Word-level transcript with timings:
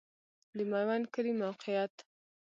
د 0.55 0.57
میوند 0.69 1.05
کلی 1.13 1.33
موقعیت 1.43 1.93